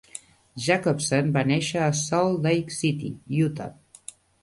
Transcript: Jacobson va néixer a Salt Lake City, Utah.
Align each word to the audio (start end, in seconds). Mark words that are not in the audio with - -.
Jacobson 0.67 1.29
va 1.35 1.45
néixer 1.53 1.83
a 1.83 1.91
Salt 2.01 2.43
Lake 2.49 2.77
City, 2.81 3.15
Utah. 3.49 3.73